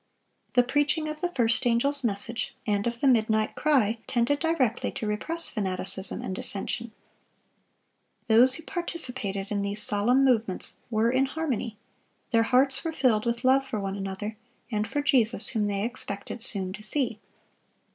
The 0.53 0.63
preaching 0.63 1.07
of 1.07 1.21
the 1.21 1.31
first 1.31 1.63
angel's 1.67 2.03
message 2.03 2.55
and 2.65 2.87
of 2.87 3.01
the 3.01 3.07
"midnight 3.07 3.53
cry" 3.53 3.99
tended 4.07 4.39
directly 4.39 4.91
to 4.93 5.05
repress 5.05 5.47
fanaticism 5.47 6.23
and 6.23 6.35
dissension. 6.35 6.91
Those 8.25 8.55
who 8.55 8.63
participated 8.63 9.51
in 9.51 9.61
these 9.61 9.79
solemn 9.83 10.25
movements 10.25 10.77
were 10.89 11.11
in 11.11 11.25
harmony; 11.27 11.77
their 12.31 12.41
hearts 12.41 12.83
were 12.83 12.91
filled 12.91 13.27
with 13.27 13.43
love 13.43 13.63
for 13.63 13.79
one 13.79 13.95
another, 13.95 14.37
and 14.71 14.87
for 14.87 15.03
Jesus, 15.03 15.49
whom 15.49 15.67
they 15.67 15.83
expected 15.83 16.41
soon 16.41 16.73
to 16.73 16.81
see. 16.81 17.19